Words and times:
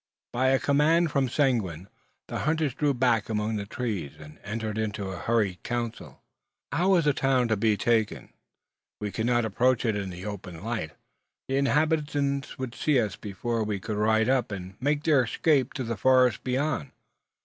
By 0.33 0.47
a 0.47 0.57
command 0.57 1.11
from 1.11 1.29
Seguin 1.29 1.87
the 2.27 2.39
hunters 2.39 2.73
drew 2.73 2.91
back 2.91 3.29
among 3.29 3.57
the 3.57 3.67
trees, 3.67 4.13
and 4.17 4.39
entered 4.43 4.79
into 4.79 5.11
a 5.11 5.15
hurried 5.19 5.61
council. 5.61 6.23
How 6.71 6.89
was 6.89 7.05
the 7.05 7.13
town 7.13 7.49
to 7.49 7.55
be 7.55 7.77
taken? 7.77 8.33
We 8.99 9.11
could 9.11 9.27
not 9.27 9.45
approach 9.45 9.85
it 9.85 9.95
in 9.95 10.09
the 10.09 10.25
open 10.25 10.63
light. 10.63 10.93
The 11.47 11.57
inhabitants 11.57 12.57
would 12.57 12.73
see 12.73 12.99
us 12.99 13.15
before 13.15 13.63
we 13.63 13.79
could 13.79 13.95
ride 13.95 14.27
up, 14.27 14.51
and 14.51 14.73
make 14.81 15.03
their 15.03 15.21
escape 15.21 15.71
to 15.73 15.83
the 15.83 15.95
forest 15.97 16.43
beyond. 16.43 16.93